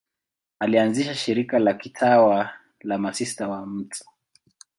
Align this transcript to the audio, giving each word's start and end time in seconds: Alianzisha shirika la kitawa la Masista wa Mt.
Alianzisha 0.59 1.15
shirika 1.15 1.59
la 1.59 1.73
kitawa 1.73 2.49
la 2.81 2.97
Masista 2.97 3.47
wa 3.47 3.65
Mt. 3.65 4.03